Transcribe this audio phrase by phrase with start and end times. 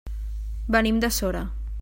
[0.77, 1.47] Venim de Sora.